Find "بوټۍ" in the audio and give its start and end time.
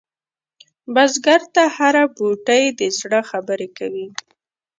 2.15-2.63